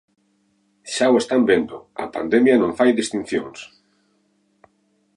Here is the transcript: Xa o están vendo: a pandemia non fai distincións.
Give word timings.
Xa 0.93 1.07
o 1.13 1.15
están 1.23 1.41
vendo: 1.49 1.75
a 2.03 2.05
pandemia 2.15 2.55
non 2.61 2.71
fai 2.79 2.91
distincións. 2.93 3.59